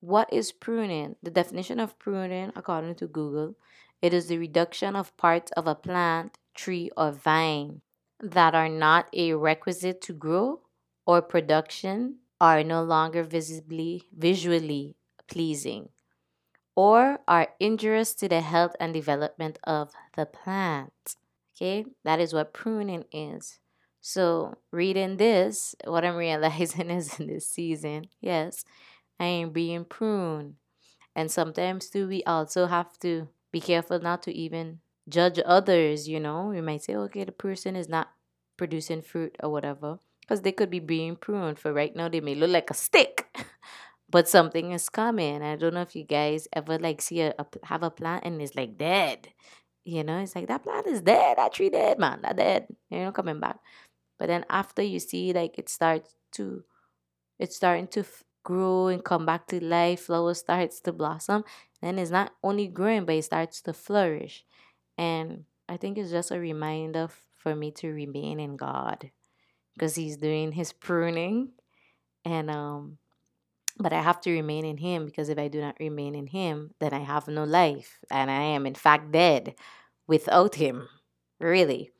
what 0.00 0.30
is 0.32 0.52
pruning? 0.52 1.16
The 1.22 1.30
definition 1.30 1.80
of 1.80 1.98
pruning, 1.98 2.52
according 2.54 2.96
to 2.96 3.06
Google, 3.06 3.56
it 4.02 4.12
is 4.12 4.26
the 4.26 4.38
reduction 4.38 4.96
of 4.96 5.16
parts 5.16 5.50
of 5.52 5.66
a 5.66 5.74
plant, 5.74 6.38
tree, 6.54 6.90
or 6.96 7.10
vine 7.10 7.80
that 8.20 8.54
are 8.54 8.68
not 8.68 9.06
a 9.14 9.32
requisite 9.34 10.00
to 10.02 10.12
grow 10.12 10.60
or 11.06 11.22
production, 11.22 12.18
are 12.40 12.62
no 12.62 12.82
longer 12.82 13.22
visibly, 13.22 14.02
visually 14.14 14.96
pleasing 15.28 15.88
or 16.76 17.20
are 17.28 17.48
injurious 17.60 18.14
to 18.14 18.28
the 18.28 18.40
health 18.40 18.74
and 18.80 18.92
development 18.92 19.58
of 19.64 19.92
the 20.16 20.26
plant. 20.26 21.16
Okay, 21.56 21.84
that 22.04 22.20
is 22.20 22.34
what 22.34 22.52
pruning 22.52 23.04
is. 23.12 23.60
So, 24.06 24.58
reading 24.70 25.16
this, 25.16 25.74
what 25.84 26.04
I'm 26.04 26.16
realizing 26.16 26.90
is 26.98 27.18
in 27.18 27.26
this 27.26 27.48
season, 27.48 28.04
yes, 28.20 28.62
I 29.18 29.24
am 29.24 29.48
being 29.48 29.86
pruned. 29.86 30.56
And 31.16 31.30
sometimes, 31.30 31.88
too, 31.88 32.06
we 32.06 32.22
also 32.24 32.66
have 32.66 32.98
to 32.98 33.28
be 33.50 33.62
careful 33.62 33.98
not 33.98 34.22
to 34.24 34.32
even 34.36 34.80
judge 35.08 35.40
others, 35.46 36.06
you 36.06 36.20
know. 36.20 36.48
we 36.48 36.60
might 36.60 36.82
say, 36.82 36.94
okay, 36.94 37.24
the 37.24 37.32
person 37.32 37.76
is 37.76 37.88
not 37.88 38.08
producing 38.58 39.00
fruit 39.00 39.34
or 39.42 39.48
whatever. 39.48 40.00
Because 40.20 40.42
they 40.42 40.52
could 40.52 40.68
be 40.68 40.80
being 40.80 41.16
pruned 41.16 41.58
for 41.58 41.72
right 41.72 41.96
now, 41.96 42.10
they 42.10 42.20
may 42.20 42.34
look 42.34 42.50
like 42.50 42.70
a 42.70 42.74
stick. 42.74 43.34
but 44.10 44.28
something 44.28 44.72
is 44.72 44.90
coming. 44.90 45.40
I 45.42 45.56
don't 45.56 45.72
know 45.72 45.80
if 45.80 45.96
you 45.96 46.04
guys 46.04 46.46
ever 46.52 46.78
like 46.78 47.00
see 47.00 47.22
a, 47.22 47.34
a 47.38 47.46
have 47.62 47.82
a 47.82 47.90
plant 47.90 48.24
and 48.26 48.42
it's 48.42 48.54
like 48.54 48.76
dead. 48.76 49.28
You 49.86 50.04
know, 50.04 50.18
it's 50.20 50.34
like 50.34 50.48
that 50.48 50.62
plant 50.62 50.86
is 50.86 51.00
dead, 51.02 51.38
that 51.38 51.52
tree 51.54 51.70
dead, 51.70 51.98
man, 51.98 52.20
that 52.22 52.36
dead. 52.36 52.66
You 52.90 53.00
know, 53.00 53.12
coming 53.12 53.40
back. 53.40 53.58
But 54.18 54.28
then 54.28 54.44
after 54.48 54.82
you 54.82 54.98
see 55.00 55.32
like 55.32 55.58
it 55.58 55.68
starts 55.68 56.16
to 56.32 56.64
it's 57.38 57.56
starting 57.56 57.88
to 57.88 58.04
grow 58.44 58.88
and 58.88 59.04
come 59.04 59.26
back 59.26 59.46
to 59.48 59.62
life, 59.64 60.02
flower 60.02 60.34
starts 60.34 60.80
to 60.82 60.92
blossom, 60.92 61.44
then 61.82 61.98
it's 61.98 62.10
not 62.10 62.32
only 62.42 62.68
growing 62.68 63.04
but 63.04 63.16
it 63.16 63.24
starts 63.24 63.60
to 63.62 63.72
flourish. 63.72 64.44
And 64.98 65.44
I 65.68 65.76
think 65.76 65.98
it's 65.98 66.10
just 66.10 66.30
a 66.30 66.38
reminder 66.38 67.08
for 67.38 67.54
me 67.54 67.70
to 67.72 67.88
remain 67.88 68.40
in 68.40 68.56
God 68.56 69.10
because 69.74 69.94
he's 69.96 70.16
doing 70.16 70.52
his 70.52 70.72
pruning 70.72 71.50
and 72.24 72.50
um 72.50 72.98
but 73.78 73.92
I 73.92 74.02
have 74.02 74.20
to 74.22 74.32
remain 74.32 74.64
in 74.64 74.76
him 74.76 75.06
because 75.06 75.28
if 75.28 75.38
I 75.38 75.48
do 75.48 75.60
not 75.60 75.76
remain 75.80 76.14
in 76.14 76.28
him, 76.28 76.72
then 76.80 76.92
I 76.94 77.00
have 77.00 77.26
no 77.28 77.44
life 77.44 77.98
and 78.10 78.30
I 78.30 78.42
am 78.54 78.66
in 78.66 78.74
fact 78.74 79.10
dead 79.12 79.54
without 80.06 80.56
him. 80.56 80.88
Really. 81.40 81.90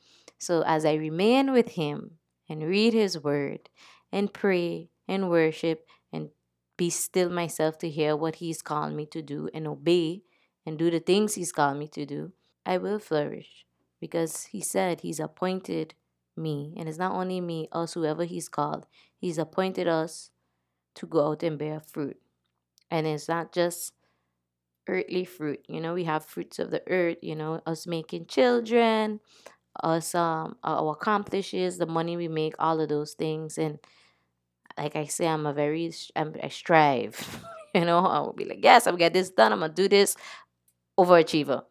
So 0.45 0.63
as 0.67 0.85
I 0.85 0.95
remain 0.95 1.53
with 1.53 1.71
him 1.71 2.19
and 2.51 2.63
read 2.63 2.93
his 2.93 3.19
word 3.19 3.71
and 4.13 4.31
pray 4.33 4.91
and 5.09 5.31
worship 5.31 5.87
and 6.13 6.29
be 6.77 6.91
still 6.91 7.31
myself 7.31 7.79
to 7.79 7.89
hear 7.89 8.15
what 8.15 8.37
he's 8.37 8.61
called 8.61 8.93
me 8.93 9.07
to 9.07 9.23
do 9.23 9.49
and 9.55 9.67
obey 9.67 10.23
and 10.67 10.79
do 10.79 10.91
the 10.91 11.01
things 11.01 11.35
he's 11.35 11.51
called 11.51 11.79
me 11.79 11.89
to 11.89 12.05
do, 12.05 12.33
I 12.67 12.77
will 12.77 12.99
flourish 12.99 13.65
because 14.01 14.45
he 14.47 14.61
said 14.61 15.01
he's 15.01 15.19
appointed 15.19 15.95
me 16.37 16.75
and 16.77 16.91
it's 16.91 16.99
not 16.99 17.13
only 17.13 17.41
me, 17.41 17.69
us 17.73 17.95
whoever 17.95 18.25
he's 18.25 18.51
called. 18.51 18.87
He's 19.17 19.39
appointed 19.39 19.89
us 19.89 20.31
to 20.97 21.07
go 21.07 21.29
out 21.29 21.43
and 21.43 21.59
bear 21.59 21.81
fruit. 21.81 22.19
And 22.91 23.07
it's 23.07 23.29
not 23.29 23.53
just 23.53 23.95
earthly 24.87 25.25
fruit. 25.25 25.65
You 25.69 25.81
know, 25.81 25.95
we 25.95 26.05
have 26.05 26.27
fruits 26.27 26.59
of 26.59 26.71
the 26.71 26.83
earth, 26.87 27.19
you 27.23 27.35
know, 27.35 27.63
us 27.67 27.87
making 27.87 28.27
children, 28.27 29.21
us 29.83 30.15
um 30.15 30.57
our 30.65 30.93
accomplishes, 30.93 31.79
the 31.79 31.87
money 31.87 32.17
we 32.17 32.29
make, 32.29 32.55
all 32.59 32.81
of 32.81 32.89
those 32.89 33.13
things. 33.15 33.59
And 33.59 33.79
like 34.79 34.97
I 34.97 35.07
say, 35.07 35.27
I'm 35.27 35.47
a 35.47 35.53
very 35.53 35.93
I'm, 36.17 36.35
I 36.43 36.49
strive. 36.49 37.45
you 37.75 37.85
know, 37.85 37.99
I 37.99 38.21
will 38.21 38.33
be 38.33 38.45
like, 38.45 38.61
yes, 38.63 38.87
I'll 38.87 38.97
get 38.97 39.15
this 39.15 39.31
done. 39.31 39.53
I'm 39.53 39.61
gonna 39.61 39.73
do 39.73 39.89
this. 39.89 40.17
Overachiever. 40.99 41.65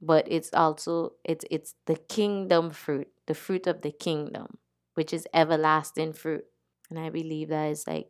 But 0.00 0.30
it's 0.30 0.50
also 0.52 1.12
it's 1.24 1.44
it's 1.50 1.74
the 1.86 1.96
kingdom 1.96 2.70
fruit, 2.70 3.08
the 3.26 3.34
fruit 3.34 3.66
of 3.66 3.82
the 3.82 3.90
kingdom, 3.92 4.58
which 4.94 5.12
is 5.12 5.26
everlasting 5.32 6.12
fruit. 6.12 6.44
And 6.90 6.98
I 6.98 7.10
believe 7.10 7.48
that 7.48 7.70
is 7.70 7.86
like 7.86 8.08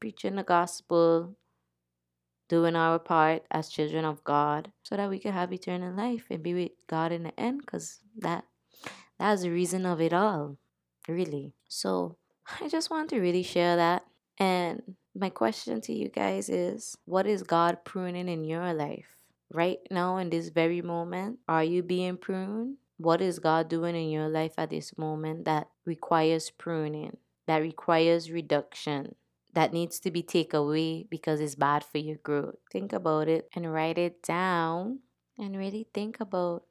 preaching 0.00 0.36
the 0.36 0.42
gospel, 0.44 1.34
doing 2.48 2.76
our 2.76 2.98
part 2.98 3.42
as 3.50 3.68
children 3.68 4.04
of 4.04 4.22
God 4.24 4.70
so 4.82 4.96
that 4.96 5.10
we 5.10 5.18
can 5.18 5.32
have 5.32 5.52
eternal 5.52 5.94
life 5.94 6.26
and 6.30 6.42
be 6.42 6.54
with 6.54 6.72
God 6.86 7.12
in 7.12 7.22
the 7.22 7.38
end 7.40 7.60
because 7.60 8.00
that 8.18 8.44
that's 9.18 9.42
the 9.42 9.50
reason 9.50 9.86
of 9.86 10.00
it 10.00 10.12
all 10.12 10.56
really. 11.08 11.54
So 11.68 12.16
I 12.60 12.68
just 12.68 12.90
want 12.90 13.10
to 13.10 13.20
really 13.20 13.42
share 13.42 13.76
that. 13.76 14.04
And 14.38 14.96
my 15.14 15.30
question 15.30 15.80
to 15.82 15.92
you 15.92 16.08
guys 16.08 16.48
is 16.48 16.96
what 17.04 17.26
is 17.26 17.42
God 17.42 17.78
pruning 17.84 18.28
in 18.28 18.44
your 18.44 18.74
life 18.74 19.16
right 19.52 19.78
now 19.90 20.16
in 20.16 20.30
this 20.30 20.48
very 20.48 20.82
moment? 20.82 21.38
Are 21.48 21.64
you 21.64 21.82
being 21.82 22.16
pruned? 22.16 22.76
What 22.96 23.20
is 23.20 23.38
God 23.38 23.68
doing 23.68 23.96
in 23.96 24.10
your 24.10 24.28
life 24.28 24.54
at 24.58 24.70
this 24.70 24.96
moment 24.96 25.44
that 25.44 25.68
requires 25.84 26.50
pruning 26.50 27.16
that 27.46 27.58
requires 27.58 28.30
reduction 28.30 29.14
that 29.54 29.72
needs 29.72 30.00
to 30.00 30.10
be 30.10 30.22
taken 30.22 30.60
away 30.60 31.06
because 31.08 31.40
it's 31.40 31.54
bad 31.54 31.84
for 31.84 31.98
your 31.98 32.16
growth. 32.16 32.56
Think 32.72 32.92
about 32.92 33.28
it 33.28 33.48
and 33.54 33.72
write 33.72 33.98
it 33.98 34.22
down 34.22 35.00
and 35.38 35.56
really 35.56 35.86
think 35.94 36.20
about 36.20 36.64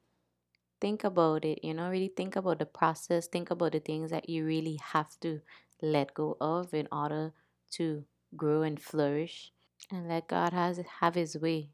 think 0.80 1.04
about 1.04 1.44
it, 1.44 1.60
you 1.64 1.72
know, 1.72 1.88
really 1.88 2.12
think 2.14 2.36
about 2.36 2.58
the 2.58 2.66
process, 2.66 3.26
think 3.26 3.50
about 3.50 3.72
the 3.72 3.80
things 3.80 4.10
that 4.10 4.28
you 4.28 4.44
really 4.44 4.78
have 4.92 5.18
to 5.20 5.40
let 5.80 6.12
go 6.14 6.36
of 6.40 6.74
in 6.74 6.86
order 6.92 7.32
to 7.72 8.04
grow 8.36 8.62
and 8.62 8.80
flourish 8.80 9.52
and 9.90 10.08
let 10.08 10.28
God 10.28 10.52
has 10.52 10.78
have 11.00 11.14
his 11.14 11.36
way. 11.36 11.70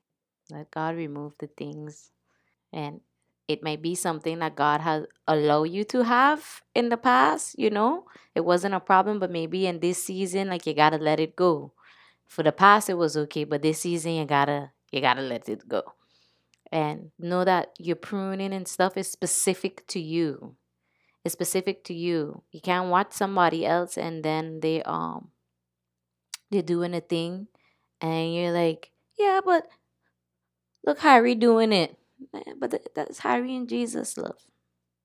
Let 0.51 0.71
God 0.71 0.97
remove 0.97 1.35
the 1.39 1.49
things 1.49 2.13
and 2.73 3.01
it 3.51 3.65
might 3.65 3.83
be 3.83 3.97
something 3.97 4.39
that 4.39 4.55
God 4.55 4.81
has 4.81 5.07
allowed 5.27 5.65
you 5.65 5.83
to 5.85 6.05
have 6.05 6.63
in 6.73 6.89
the 6.89 6.97
past, 6.97 7.59
you 7.59 7.69
know. 7.69 8.05
It 8.35 8.45
wasn't 8.45 8.75
a 8.75 8.81
problem, 8.81 9.19
but 9.19 9.31
maybe 9.31 9.67
in 9.67 9.81
this 9.81 10.05
season, 10.05 10.49
like 10.49 10.67
you 10.67 10.75
gotta 10.75 10.99
let 10.99 11.19
it 11.19 11.35
go. 11.35 11.73
For 12.29 12.45
the 12.45 12.53
past 12.53 12.89
it 12.89 12.95
was 12.95 13.17
okay, 13.17 13.43
but 13.43 13.63
this 13.63 13.81
season 13.81 14.13
you 14.13 14.25
gotta 14.25 14.71
you 14.93 15.01
gotta 15.01 15.23
let 15.23 15.49
it 15.49 15.67
go. 15.69 15.83
And 16.71 17.11
know 17.19 17.45
that 17.45 17.71
your 17.77 17.97
pruning 17.97 18.53
and 18.53 18.69
stuff 18.69 18.97
is 18.97 19.11
specific 19.11 19.85
to 19.89 19.99
you. 19.99 20.55
It's 21.25 21.33
specific 21.33 21.83
to 21.85 21.95
you. 21.95 22.45
You 22.53 22.61
can't 22.61 22.89
watch 22.89 23.13
somebody 23.13 23.67
else 23.67 23.99
and 23.99 24.23
then 24.23 24.61
they 24.61 24.85
um 24.85 25.33
they're 26.53 26.63
doing 26.63 26.95
a 26.95 27.01
thing 27.01 27.49
and 28.01 28.33
you're 28.33 28.53
like, 28.53 28.93
yeah, 29.19 29.41
but 29.45 29.67
look 30.87 31.01
Harry 31.01 31.35
doing 31.35 31.73
it. 31.73 32.00
But 32.59 32.71
th- 32.71 32.87
that's 32.95 33.21
Harry 33.21 33.57
and 33.57 33.69
Jesus, 33.69 34.17
love. 34.17 34.39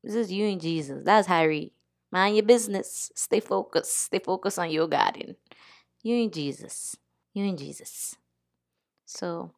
This 0.03 0.15
is 0.15 0.31
you 0.31 0.47
and 0.47 0.61
Jesus. 0.61 1.01
That's 1.03 1.27
Harry. 1.27 1.73
Mind 2.11 2.35
your 2.35 2.45
business. 2.45 3.11
Stay 3.15 3.39
focused. 3.39 3.93
Stay 3.93 4.19
focused 4.19 4.59
on 4.59 4.69
your 4.69 4.87
garden. 4.87 5.35
You 6.03 6.23
and 6.23 6.33
Jesus. 6.33 6.95
You 7.33 7.45
and 7.45 7.57
Jesus. 7.57 8.15
So, 9.05 9.51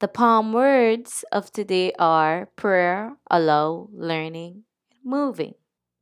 the 0.00 0.08
palm 0.08 0.52
words 0.52 1.24
of 1.32 1.52
today 1.52 1.92
are 1.98 2.46
prayer, 2.56 3.16
allow, 3.30 3.88
learning, 3.92 4.64
moving. 5.04 5.54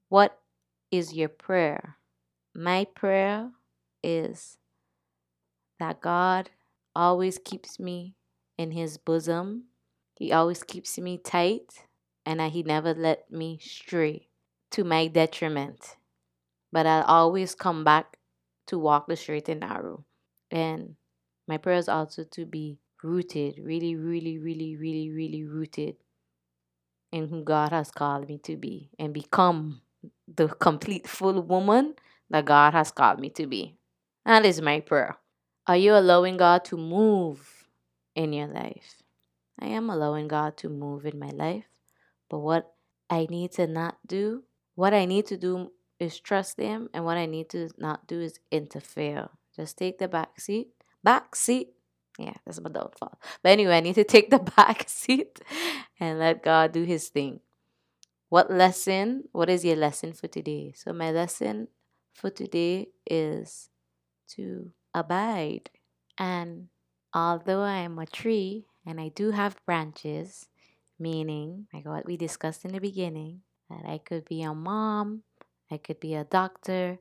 What 0.08 0.38
is 0.90 1.12
your 1.12 1.28
prayer? 1.28 1.96
My 2.54 2.84
prayer 2.84 3.50
is 4.02 4.58
that 5.78 6.00
God 6.00 6.50
always 6.94 7.38
keeps 7.38 7.78
me 7.78 8.14
in 8.58 8.70
his 8.72 8.98
bosom. 8.98 9.64
He 10.20 10.32
always 10.32 10.62
keeps 10.62 10.98
me 10.98 11.16
tight 11.16 11.86
and 12.26 12.40
that 12.40 12.52
he 12.52 12.62
never 12.62 12.92
let 12.92 13.32
me 13.32 13.58
stray 13.58 14.28
to 14.70 14.84
my 14.84 15.06
detriment. 15.06 15.96
But 16.70 16.84
I'll 16.84 17.04
always 17.04 17.54
come 17.54 17.84
back 17.84 18.18
to 18.66 18.78
walk 18.78 19.08
the 19.08 19.16
straight 19.16 19.48
and 19.48 19.60
narrow. 19.60 20.04
And 20.50 20.96
my 21.48 21.56
prayer 21.56 21.78
is 21.78 21.88
also 21.88 22.24
to 22.32 22.44
be 22.44 22.80
rooted, 23.02 23.60
really, 23.64 23.96
really, 23.96 24.38
really, 24.38 24.76
really, 24.76 25.10
really 25.10 25.44
rooted 25.44 25.96
in 27.10 27.28
who 27.28 27.42
God 27.42 27.70
has 27.70 27.90
called 27.90 28.28
me 28.28 28.36
to 28.44 28.58
be 28.58 28.90
and 28.98 29.14
become 29.14 29.80
the 30.28 30.48
complete 30.48 31.08
full 31.08 31.40
woman 31.40 31.94
that 32.28 32.44
God 32.44 32.74
has 32.74 32.90
called 32.90 33.20
me 33.20 33.30
to 33.30 33.46
be. 33.46 33.74
That 34.26 34.44
is 34.44 34.60
my 34.60 34.80
prayer. 34.80 35.16
Are 35.66 35.78
you 35.78 35.94
allowing 35.94 36.36
God 36.36 36.62
to 36.66 36.76
move 36.76 37.64
in 38.14 38.34
your 38.34 38.48
life? 38.48 38.99
I 39.60 39.66
am 39.66 39.90
allowing 39.90 40.28
God 40.28 40.56
to 40.58 40.68
move 40.68 41.04
in 41.04 41.18
my 41.18 41.30
life. 41.30 41.64
But 42.28 42.38
what 42.38 42.72
I 43.08 43.26
need 43.28 43.52
to 43.52 43.66
not 43.66 43.98
do, 44.06 44.44
what 44.74 44.94
I 44.94 45.04
need 45.04 45.26
to 45.26 45.36
do 45.36 45.72
is 45.98 46.18
trust 46.18 46.58
Him, 46.58 46.88
and 46.94 47.04
what 47.04 47.18
I 47.18 47.26
need 47.26 47.50
to 47.50 47.68
not 47.76 48.06
do 48.06 48.20
is 48.20 48.40
interfere. 48.50 49.28
Just 49.54 49.76
take 49.76 49.98
the 49.98 50.08
back 50.08 50.40
seat. 50.40 50.68
Back 51.04 51.36
seat. 51.36 51.70
Yeah, 52.18 52.34
that's 52.46 52.60
my 52.60 52.70
downfall. 52.70 53.18
But 53.42 53.52
anyway, 53.52 53.76
I 53.76 53.80
need 53.80 53.96
to 53.96 54.04
take 54.14 54.30
the 54.30 54.38
back 54.38 54.88
seat 54.88 55.40
and 55.98 56.18
let 56.18 56.42
God 56.42 56.72
do 56.72 56.84
His 56.84 57.08
thing. 57.08 57.40
What 58.28 58.50
lesson? 58.50 59.24
What 59.32 59.50
is 59.50 59.64
your 59.64 59.76
lesson 59.76 60.12
for 60.12 60.28
today? 60.28 60.72
So, 60.76 60.92
my 60.92 61.10
lesson 61.10 61.68
for 62.14 62.30
today 62.30 62.88
is 63.06 63.68
to 64.36 64.70
abide. 64.94 65.70
And 66.16 66.68
although 67.12 67.62
I 67.62 67.78
am 67.78 67.98
a 67.98 68.06
tree 68.06 68.66
and 68.86 69.00
I 69.00 69.08
do 69.08 69.30
have 69.30 69.64
branches, 69.66 70.46
meaning, 70.98 71.66
like 71.72 71.86
what 71.86 72.06
we 72.06 72.16
discussed 72.16 72.64
in 72.64 72.72
the 72.72 72.80
beginning, 72.80 73.42
that 73.68 73.84
I 73.86 73.98
could 73.98 74.24
be 74.24 74.42
a 74.42 74.54
mom, 74.54 75.22
I 75.70 75.76
could 75.76 76.00
be 76.00 76.14
a 76.14 76.24
doctor, 76.24 76.98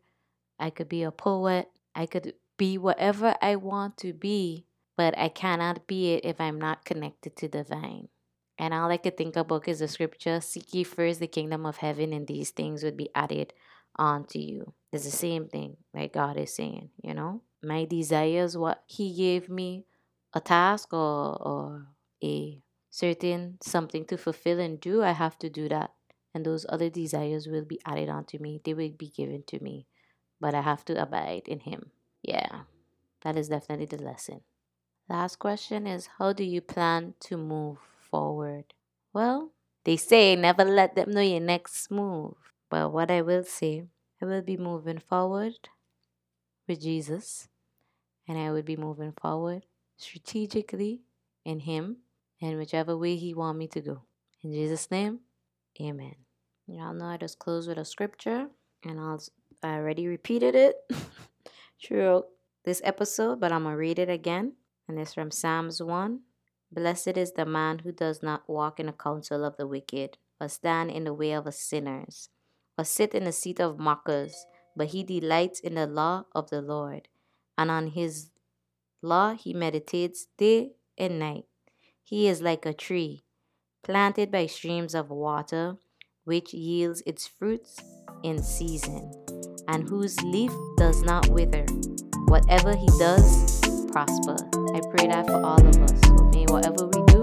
I 0.60 0.70
could 0.70 0.90
be 0.90 1.04
a 1.04 1.12
poet, 1.12 1.70
I 1.96 2.06
could 2.06 2.34
be 2.58 2.78
whatever 2.78 3.36
I 3.42 3.56
want 3.56 3.98
to 3.98 4.14
be, 4.14 4.66
but 4.98 5.18
I 5.18 5.30
cannot 5.30 5.88
be 5.88 6.14
it 6.14 6.26
if 6.26 6.40
I'm 6.42 6.60
not 6.60 6.86
connected 6.86 7.36
to 7.38 7.48
the 7.48 7.64
vine. 7.64 8.10
And 8.58 8.74
all 8.74 8.92
I 8.92 8.98
could 8.98 9.16
think 9.16 9.38
about 9.38 9.68
is 9.70 9.80
the 9.80 9.88
scripture 9.88 10.42
Seek 10.42 10.74
ye 10.74 10.84
first 10.84 11.22
the 11.22 11.28
kingdom 11.28 11.66
of 11.66 11.78
heaven, 11.78 12.12
and 12.12 12.28
these 12.28 12.52
things 12.52 12.84
would 12.84 12.98
be 12.98 13.10
added 13.16 13.54
onto 13.96 14.40
you. 14.40 14.74
It's 14.92 15.06
the 15.06 15.12
same 15.12 15.48
thing, 15.48 15.78
like 15.94 16.14
God 16.14 16.38
is 16.38 16.54
saying, 16.54 16.90
you 17.02 17.14
know? 17.14 17.42
My 17.64 17.86
desires, 17.86 18.58
what 18.58 18.84
He 18.86 19.14
gave 19.16 19.50
me, 19.50 19.86
a 20.34 20.40
task 20.40 20.94
or, 20.94 21.42
or 21.42 21.88
a 22.24 22.62
certain 22.90 23.58
something 23.62 24.06
to 24.06 24.18
fulfill 24.18 24.60
and 24.60 24.80
do, 24.80 25.04
I 25.04 25.12
have 25.12 25.38
to 25.40 25.50
do 25.50 25.70
that. 25.70 25.92
And 26.34 26.46
those 26.46 26.66
other 26.70 26.90
desires 26.90 27.48
will 27.48 27.66
be 27.66 27.80
added 27.86 28.10
onto 28.10 28.38
me, 28.38 28.62
they 28.64 28.74
will 28.74 28.92
be 28.92 29.10
given 29.10 29.44
to 29.48 29.62
me. 29.64 29.88
But 30.40 30.54
I 30.54 30.62
have 30.62 30.86
to 30.86 31.02
abide 31.02 31.48
in 31.48 31.62
Him. 31.62 31.92
Yeah, 32.22 32.62
that 33.24 33.36
is 33.36 33.50
definitely 33.50 33.88
the 33.88 34.04
lesson. 34.04 34.42
Last 35.10 35.38
question 35.38 35.88
is 35.88 36.10
How 36.20 36.34
do 36.34 36.44
you 36.44 36.62
plan 36.62 37.16
to 37.22 37.38
move 37.38 37.80
forward? 38.12 38.74
Well, 39.12 39.52
they 39.84 39.98
say 39.98 40.36
never 40.36 40.64
let 40.64 40.96
them 40.96 41.12
know 41.12 41.22
your 41.22 41.40
next 41.40 41.90
move. 41.90 42.36
But 42.70 42.94
what 42.94 43.10
I 43.10 43.24
will 43.24 43.44
say, 43.44 43.86
I 44.22 44.26
will 44.26 44.44
be 44.44 44.56
moving 44.56 45.00
forward 45.00 45.70
with 46.68 46.82
Jesus, 46.82 47.48
and 48.28 48.38
I 48.38 48.52
will 48.52 48.62
be 48.62 48.78
moving 48.78 49.14
forward 49.20 49.64
strategically 50.00 51.02
in 51.46 51.60
Him 51.60 51.98
and 52.42 52.58
whichever 52.58 52.98
way 52.98 53.16
He 53.16 53.34
want 53.34 53.58
me 53.58 53.68
to 53.68 53.82
go. 53.82 54.02
In 54.44 54.52
Jesus' 54.52 54.90
name, 54.90 55.20
Amen. 55.82 56.16
Y'all 56.68 56.94
know 56.94 57.06
I 57.06 57.18
just 57.18 57.40
close 57.40 57.68
with 57.68 57.78
a 57.78 57.86
scripture, 57.86 58.48
and 58.84 59.00
I'll 59.00 59.22
I 59.64 59.76
already 59.76 60.08
repeated 60.08 60.56
it 60.56 60.76
throughout 61.84 62.28
this 62.66 62.82
episode, 62.84 63.40
but 63.40 63.52
I'm 63.52 63.64
gonna 63.64 63.78
read 63.78 63.98
it 63.98 64.10
again, 64.10 64.54
and 64.88 65.00
it's 65.00 65.14
from 65.14 65.32
Psalms 65.32 65.82
one. 65.82 66.22
Blessed 66.72 67.18
is 67.18 67.32
the 67.32 67.46
man 67.46 67.80
who 67.80 67.92
does 67.92 68.22
not 68.22 68.48
walk 68.48 68.80
in 68.80 68.86
the 68.86 68.92
counsel 68.94 69.44
of 69.44 69.58
the 69.58 69.68
wicked, 69.68 70.18
or 70.40 70.48
stand 70.48 70.92
in 70.92 71.06
the 71.06 71.14
way 71.14 71.32
of 71.32 71.52
sinners, 71.54 72.30
or 72.78 72.84
sit 72.84 73.14
in 73.14 73.24
the 73.24 73.32
seat 73.32 73.60
of 73.60 73.80
mockers, 73.80 74.46
but 74.76 74.88
he 74.88 75.04
delights 75.04 75.60
in 75.60 75.76
the 75.76 75.88
law 75.88 76.26
of 76.36 76.50
the 76.50 76.62
Lord, 76.62 77.08
and 77.58 77.72
on 77.72 77.88
his 77.88 78.32
law 79.02 79.34
he 79.34 79.54
meditates 79.54 80.28
day 80.38 80.72
and 80.98 81.20
night. 81.20 81.46
He 82.04 82.28
is 82.28 82.42
like 82.42 82.66
a 82.66 82.74
tree 82.74 83.24
planted 83.84 84.32
by 84.32 84.46
streams 84.46 84.94
of 84.94 85.10
water, 85.10 85.78
which 86.26 86.54
yields 86.54 87.02
its 87.06 87.28
fruits 87.28 87.78
in 88.24 88.44
season, 88.44 89.12
and 89.68 89.88
whose 89.88 90.20
leaf 90.22 90.52
does 90.78 91.02
not 91.04 91.28
wither. 91.30 91.66
Whatever 92.28 92.76
he 92.76 92.88
does, 93.00 93.60
prosper. 93.92 94.36
I 94.76 94.82
pray 94.92 95.08
that 95.08 95.26
for 95.28 95.42
all 95.44 95.66
of 95.66 95.76
us. 95.78 96.36
May 96.36 96.46
whatever 96.46 96.88
we 96.88 97.06
do, 97.08 97.20